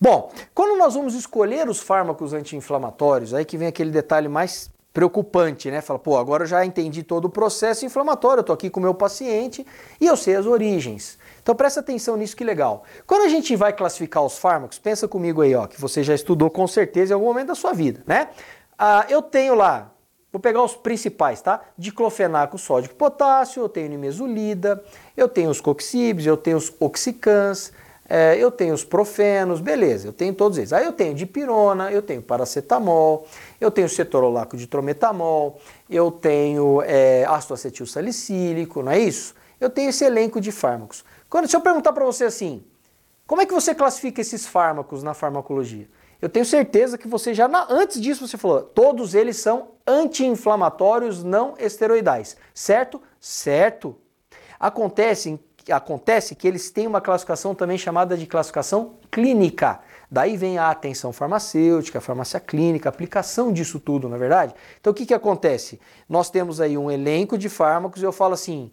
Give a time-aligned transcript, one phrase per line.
[0.00, 5.70] Bom, quando nós vamos escolher os fármacos anti-inflamatórios, aí que vem aquele detalhe mais preocupante,
[5.70, 5.80] né?
[5.80, 8.82] Fala, pô, agora eu já entendi todo o processo inflamatório, eu tô aqui com o
[8.82, 9.66] meu paciente
[10.00, 11.18] e eu sei as origens.
[11.42, 12.82] Então presta atenção nisso que legal.
[13.06, 16.50] Quando a gente vai classificar os fármacos, pensa comigo aí, ó, que você já estudou
[16.50, 18.28] com certeza em algum momento da sua vida, né?
[18.78, 19.92] Ah, eu tenho lá,
[20.32, 21.60] vou pegar os principais, tá?
[21.76, 24.82] Diclofenaco sódico potássio, eu tenho nimesulida,
[25.16, 27.72] eu tenho os coxibes, eu tenho os oxicans,
[28.08, 30.72] é, eu tenho os profenos, beleza, eu tenho todos eles.
[30.72, 33.26] Aí eu tenho dipirona, eu tenho paracetamol,
[33.60, 35.58] eu tenho cetorolaco de trometamol,
[35.90, 39.34] eu tenho é, ácido acetil salicílico, não é isso?
[39.60, 41.04] Eu tenho esse elenco de fármacos.
[41.28, 42.64] Quando, se eu perguntar para você assim,
[43.26, 45.88] como é que você classifica esses fármacos na farmacologia?
[46.22, 51.22] Eu tenho certeza que você já, na, antes disso, você falou, todos eles são anti-inflamatórios
[51.22, 53.02] não esteroidais, certo?
[53.20, 53.96] Certo.
[54.58, 55.38] Acontece
[55.72, 59.80] acontece que eles têm uma classificação também chamada de classificação clínica.
[60.10, 64.54] Daí vem a atenção farmacêutica, a farmácia clínica, a aplicação disso tudo, na é verdade?
[64.80, 65.80] Então o que, que acontece?
[66.08, 68.70] Nós temos aí um elenco de fármacos e eu falo assim: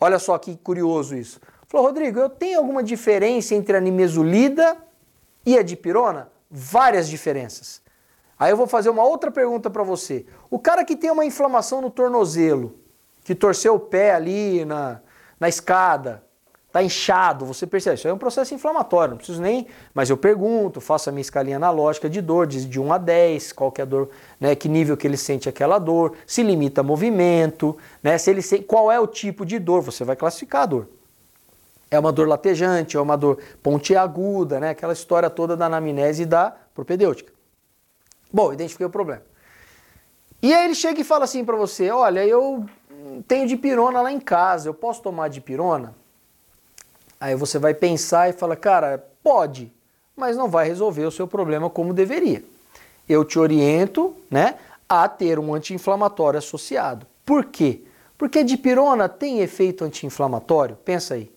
[0.00, 1.40] olha só que curioso isso.
[1.68, 4.76] Falou, Rodrigo, eu tenho alguma diferença entre a nimesulida
[5.44, 6.30] e a dipirona?
[6.48, 7.82] Várias diferenças.
[8.38, 10.26] Aí eu vou fazer uma outra pergunta para você.
[10.50, 12.78] O cara que tem uma inflamação no tornozelo,
[13.24, 15.00] que torceu o pé ali na,
[15.40, 16.25] na escada,
[16.76, 20.78] Está inchado, você percebe, isso é um processo inflamatório, não preciso nem, mas eu pergunto,
[20.78, 23.84] faço a minha escalinha analógica de dor, de, de 1 a 10, qual que é
[23.84, 28.28] a dor, né, que nível que ele sente aquela dor, se limita movimento, né, se
[28.28, 30.88] ele sente, qual é o tipo de dor, você vai classificar a dor.
[31.90, 36.26] É uma dor latejante, é uma dor pontiaguda, né, aquela história toda da anamnese e
[36.26, 37.32] da propedêutica.
[38.30, 39.22] Bom, identifiquei o problema.
[40.42, 42.66] E aí ele chega e fala assim para você, olha, eu
[43.26, 45.94] tenho dipirona lá em casa, eu posso tomar dipirona?
[47.26, 49.72] Aí você vai pensar e fala, cara, pode,
[50.14, 52.40] mas não vai resolver o seu problema como deveria.
[53.08, 54.54] Eu te oriento, né,
[54.88, 57.04] a ter um anti-inflamatório associado.
[57.24, 57.80] Por quê?
[58.16, 60.76] Porque a dipirona tem efeito anti-inflamatório?
[60.84, 61.28] Pensa aí.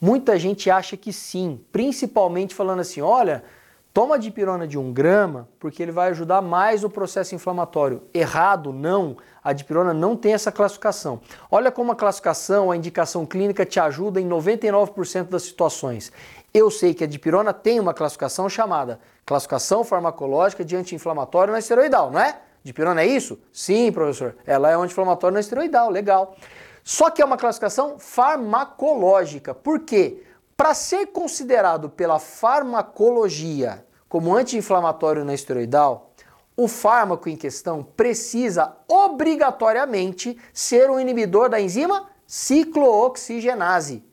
[0.00, 3.44] Muita gente acha que sim, principalmente falando assim, olha,
[3.92, 8.02] Toma dipirona de 1 grama porque ele vai ajudar mais o processo inflamatório.
[8.14, 9.18] Errado, não.
[9.44, 11.20] A dipirona não tem essa classificação.
[11.50, 16.10] Olha como a classificação, a indicação clínica te ajuda em 99% das situações.
[16.54, 22.10] Eu sei que a dipirona tem uma classificação chamada classificação farmacológica de anti-inflamatório não esteroidal,
[22.10, 22.40] não é?
[22.64, 23.38] Dipirona é isso?
[23.52, 24.36] Sim, professor.
[24.46, 26.34] Ela é um anti-inflamatório não esteroidal, legal.
[26.82, 29.54] Só que é uma classificação farmacológica.
[29.54, 30.22] Por quê?
[30.62, 36.12] Para ser considerado pela farmacologia como anti-inflamatório não esteroidal,
[36.56, 44.04] o fármaco em questão precisa obrigatoriamente ser um inibidor da enzima ciclooxigenase,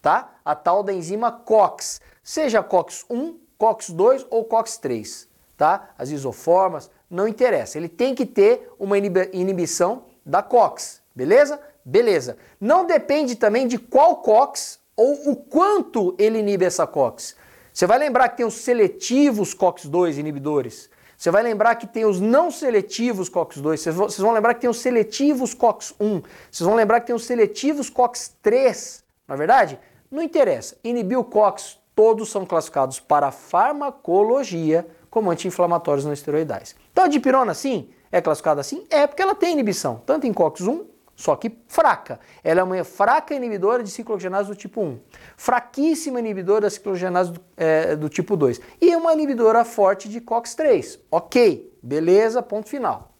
[0.00, 0.32] tá?
[0.42, 5.28] A tal da enzima COX, seja COX-1, COX-2 ou COX-3,
[5.58, 5.90] tá?
[5.98, 7.76] As isoformas, não interessa.
[7.76, 11.60] Ele tem que ter uma inibição da COX, beleza?
[11.84, 12.38] Beleza.
[12.58, 17.36] Não depende também de qual COX ou o quanto ele inibe essa COX.
[17.72, 20.90] Você vai lembrar que tem os seletivos COX-2 inibidores.
[21.16, 23.92] Você vai lembrar que tem os não seletivos COX-2.
[23.92, 26.22] Vocês vão lembrar que tem os seletivos COX-1.
[26.50, 29.02] Vocês vão lembrar que tem os seletivos COX-3.
[29.26, 29.78] Na é verdade?
[30.10, 30.76] Não interessa.
[30.84, 36.74] Inibir o COX, todos são classificados para farmacologia como anti-inflamatórios não esteroidais.
[36.90, 38.84] Então a dipirona, sim, é classificada assim?
[38.90, 42.18] É porque ela tem inibição, tanto em COX-1 só que fraca.
[42.42, 45.00] Ela é uma fraca inibidora de cicloogenase do tipo 1,
[45.36, 50.98] fraquíssima inibidora da cicloogenase do, é, do tipo 2 e uma inibidora forte de COX-3.
[51.10, 53.12] Ok, beleza, ponto final.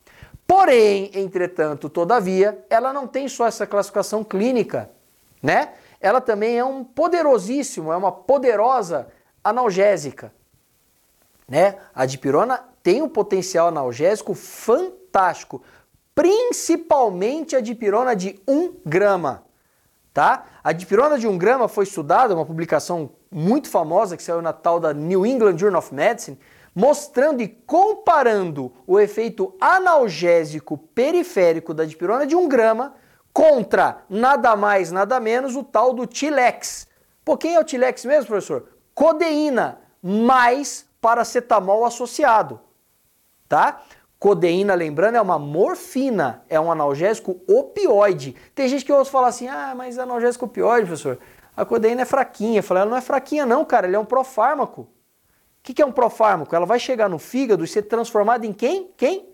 [0.47, 4.91] Porém, entretanto, todavia, ela não tem só essa classificação clínica,
[5.42, 5.74] né?
[6.00, 9.09] Ela também é um poderosíssimo, é uma poderosa
[9.42, 10.32] analgésica,
[11.48, 11.76] né?
[11.94, 15.62] A dipirona tem um potencial analgésico fantástico
[16.15, 19.45] principalmente a dipirona de 1 grama.
[20.12, 20.45] Tá?
[20.62, 24.78] A dipirona de 1 grama foi estudada, uma publicação muito famosa que saiu na tal
[24.78, 26.39] da New England Journal of Medicine,
[26.75, 32.95] mostrando e comparando o efeito analgésico periférico da dipirona de 1 grama
[33.33, 36.86] contra nada mais, nada menos o tal do Tilex.
[37.25, 38.69] Pô, quem é o Tilex mesmo, professor?
[38.95, 42.60] Codeína mais paracetamol associado,
[43.48, 43.83] tá?
[44.22, 48.36] Codeína, lembrando, é uma morfina, é um analgésico opioide.
[48.54, 51.19] Tem gente que ouve falar assim, ah, mas analgésico opioide, professor,
[51.57, 52.60] a codeína é fraquinha.
[52.60, 54.83] Eu falei, ela não é fraquinha não, cara, ele é um profármaco.
[54.83, 54.89] O
[55.60, 56.54] que, que é um profármaco?
[56.54, 58.92] Ela vai chegar no fígado e ser transformada em quem?
[58.97, 59.28] Quem?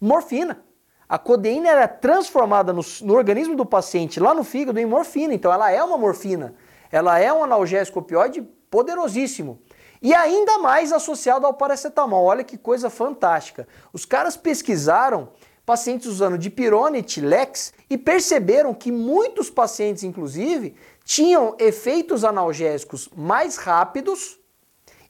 [0.00, 0.60] Morfina.
[1.08, 5.32] A codeína é transformada no, no organismo do paciente, lá no fígado, em morfina.
[5.32, 6.52] Então ela é uma morfina.
[6.90, 9.60] Ela é um analgésico opioide poderosíssimo.
[10.02, 12.24] E ainda mais associado ao paracetamol.
[12.24, 13.68] Olha que coisa fantástica.
[13.92, 15.28] Os caras pesquisaram
[15.64, 23.56] pacientes usando dipirona e Tilex e perceberam que muitos pacientes, inclusive, tinham efeitos analgésicos mais
[23.56, 24.40] rápidos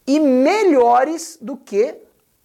[0.07, 1.97] e melhores do que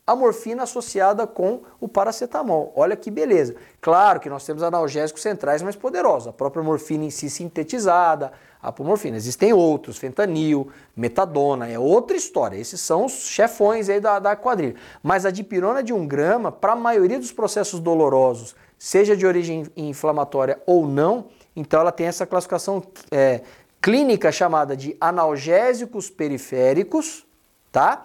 [0.06, 2.72] a morfina associada com o paracetamol.
[2.78, 3.56] Olha que beleza.
[3.82, 9.18] Claro que nós temos analgésicos centrais mais poderosos, a própria morfina em si sintetizada, apomorfina.
[9.18, 12.58] Existem outros, fentanil, metadona, é outra história.
[12.58, 14.76] Esses são os chefões aí da, da quadrilha.
[15.02, 19.66] Mas a dipirona de um grama, para a maioria dos processos dolorosos, seja de origem
[19.76, 21.26] inflamatória ou não,
[21.56, 23.42] então ela tem essa classificação é,
[23.82, 27.26] clínica chamada de analgésicos periféricos,
[27.72, 28.04] tá?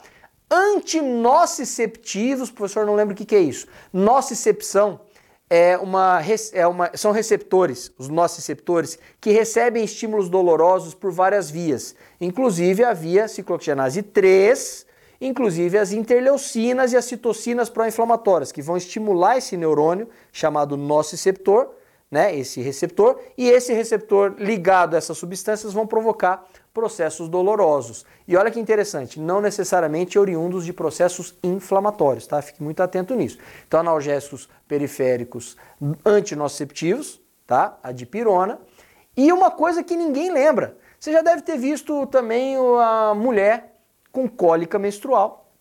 [0.50, 3.66] Antinociceptivos, professor, não lembro o que, que é isso.
[3.92, 5.00] Nocicepção
[5.54, 6.18] é uma,
[6.54, 12.94] é uma, são receptores, os nociceptores, que recebem estímulos dolorosos por várias vias, inclusive a
[12.94, 14.86] via ciclooxigenase 3,
[15.20, 21.68] inclusive as interleucinas e as citocinas pró-inflamatórias, que vão estimular esse neurônio chamado nociceptor,
[22.10, 28.04] né, esse receptor, e esse receptor ligado a essas substâncias vão provocar processos dolorosos.
[28.26, 32.40] E olha que interessante, não necessariamente oriundos de processos inflamatórios, tá?
[32.40, 33.38] Fique muito atento nisso.
[33.66, 35.56] Então, analgésicos periféricos
[36.04, 37.78] antinociceptivos, tá?
[37.82, 38.58] A dipirona.
[39.16, 43.76] E uma coisa que ninguém lembra, você já deve ter visto também a mulher
[44.10, 45.52] com cólica menstrual,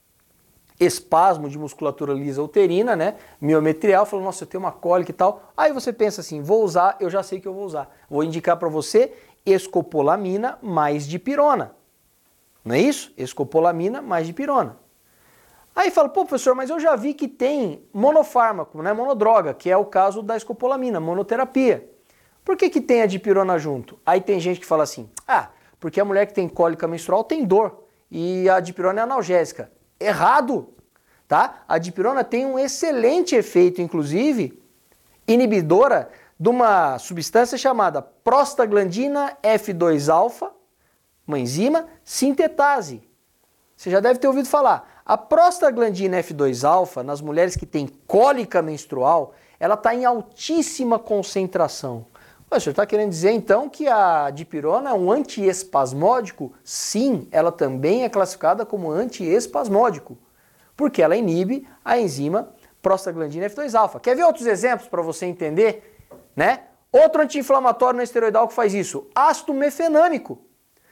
[0.80, 3.16] espasmo de musculatura lisa uterina, né?
[3.40, 5.52] Miometrial, falou, nossa, eu tenho uma cólica e tal.
[5.56, 7.94] Aí você pensa assim, vou usar, eu já sei que eu vou usar.
[8.10, 9.14] Vou indicar para você
[9.46, 11.76] escopolamina mais dipirona.
[12.64, 13.14] Não é isso?
[13.18, 14.78] Escopolamina mais dipirona.
[15.76, 19.78] Aí fala, pô, professor, mas eu já vi que tem monofármaco, né, monodroga, que é
[19.78, 21.90] o caso da escopolamina, monoterapia.
[22.44, 23.98] Por que, que tem a dipirona junto?
[24.06, 25.50] Aí tem gente que fala assim, ah,
[25.80, 29.72] porque a mulher que tem cólica menstrual tem dor e a dipirona é analgésica.
[30.00, 30.70] Errado,
[31.28, 31.64] tá?
[31.68, 34.62] A dipirona tem um excelente efeito, inclusive,
[35.28, 36.10] inibidora
[36.42, 40.50] de uma substância chamada prostaglandina F2-alfa,
[41.28, 43.08] uma enzima sintetase.
[43.78, 45.04] Você já deve ter ouvido falar.
[45.06, 52.08] A prostaglandina F2-alfa, nas mulheres que têm cólica menstrual, ela está em altíssima concentração.
[52.50, 56.54] O senhor está querendo dizer então que a dipirona é um antiespasmódico?
[56.64, 60.18] Sim, ela também é classificada como antiespasmódico,
[60.76, 62.50] porque ela inibe a enzima
[62.82, 64.00] prostaglandina F2-alfa.
[64.00, 65.91] Quer ver outros exemplos para você entender
[66.36, 66.62] né?
[66.92, 70.40] Outro anti-inflamatório não esteroidal que faz isso, ácido mefenâmico.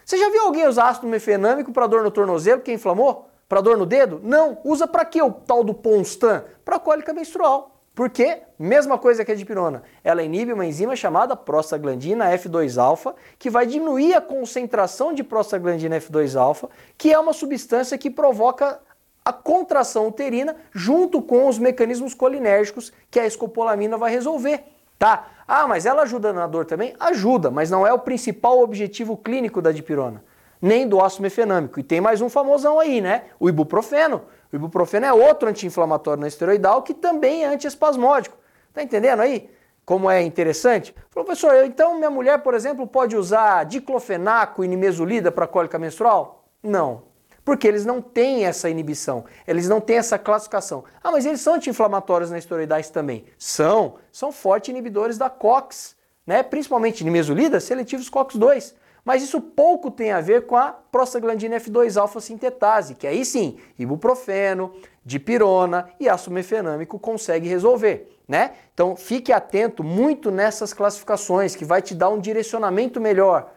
[0.05, 3.29] Você já viu alguém usar ácido mefenâmico para dor no tornozelo, que inflamou?
[3.47, 4.21] Para dor no dedo?
[4.23, 4.59] Não.
[4.63, 6.43] Usa para quê o tal do Ponstan?
[6.63, 7.79] Para cólica menstrual.
[7.93, 8.43] Por quê?
[8.57, 9.83] Mesma coisa que a dipirona.
[10.03, 16.69] Ela inibe uma enzima chamada prostaglandina F2-alfa, que vai diminuir a concentração de prostaglandina F2-alfa,
[16.97, 18.79] que é uma substância que provoca
[19.25, 24.63] a contração uterina junto com os mecanismos colinérgicos que a escopolamina vai resolver
[24.99, 25.27] tá?
[25.47, 26.93] Ah, mas ela ajuda na dor também?
[26.99, 30.23] Ajuda, mas não é o principal objetivo clínico da dipirona,
[30.61, 31.79] nem do ácido mefenâmico.
[31.79, 33.23] E tem mais um famosão aí, né?
[33.39, 34.21] O ibuprofeno.
[34.51, 38.37] O ibuprofeno é outro anti-inflamatório não esteroidal que também é antiespasmódico.
[38.73, 39.49] Tá entendendo aí?
[39.85, 40.93] Como é interessante?
[41.09, 46.45] Professor, então minha mulher, por exemplo, pode usar diclofenaco e nimesulida para cólica menstrual?
[46.61, 47.03] Não,
[47.49, 50.83] porque eles não têm essa inibição, eles não têm essa classificação.
[51.03, 53.25] Ah, mas eles são anti-inflamatórios na esteroidais também.
[53.39, 55.95] São, são fortes inibidores da COX,
[56.27, 56.43] né?
[56.43, 58.75] principalmente nimesulida, seletivos COX-2.
[59.03, 64.71] Mas isso pouco tem a ver com a prostaglandina F2-alfa sintetase, que aí sim, ibuprofeno,
[65.03, 68.51] dipirona e ácido mefenâmico consegue resolver, né?
[68.75, 73.51] Então fique atento muito nessas classificações, que vai te dar um direcionamento melhor,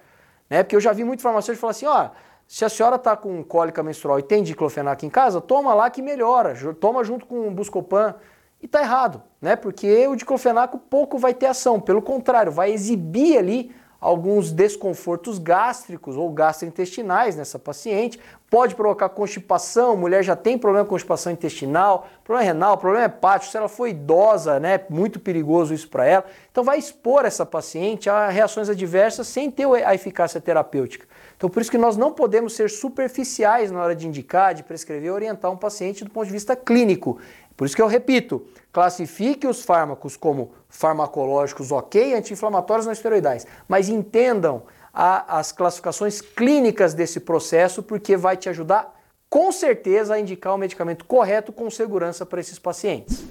[0.49, 0.63] né?
[0.63, 2.09] Porque eu já vi muito farmacêutico falar assim, ó,
[2.47, 6.03] se a senhora está com cólica menstrual e tem diclofenac em casa, toma lá que
[6.03, 8.15] melhora, toma junto com o Buscopan.
[8.61, 9.57] E está errado, né?
[9.57, 16.17] Porque o diclofenaco pouco vai ter ação, pelo contrário, vai exibir ali alguns desconfortos gástricos
[16.17, 18.19] ou gastrointestinais nessa paciente,
[18.51, 23.57] pode provocar constipação, mulher já tem problema com constipação intestinal, problema renal, problema hepático, se
[23.57, 26.25] ela for idosa, né, muito perigoso isso para ela.
[26.51, 31.07] Então vai expor essa paciente a reações adversas sem ter a eficácia terapêutica.
[31.43, 35.13] Então por isso que nós não podemos ser superficiais na hora de indicar, de prescrever,
[35.13, 37.19] orientar um paciente do ponto de vista clínico.
[37.57, 43.89] Por isso que eu repito, classifique os fármacos como farmacológicos ok, anti-inflamatórios não esteroidais, mas
[43.89, 44.63] entendam
[44.95, 48.97] a, as classificações clínicas desse processo, porque vai te ajudar
[49.29, 53.25] com certeza a indicar o medicamento correto com segurança para esses pacientes.